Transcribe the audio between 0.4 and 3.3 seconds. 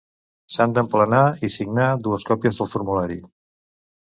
S'han d'emplenar i signar dues còpies del formulari.